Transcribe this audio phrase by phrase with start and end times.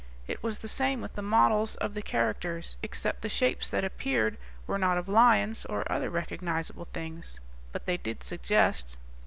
[0.27, 4.39] It was the same with the models of the characters, except the shapes that appeared
[4.65, 7.39] were not of lions or other recognizable things.
[7.71, 8.97] But they did suggest."